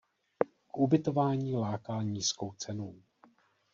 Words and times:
K 0.67 0.77
ubytování 0.77 1.55
láká 1.55 2.03
nízkou 2.03 2.51
cenou. 2.53 3.01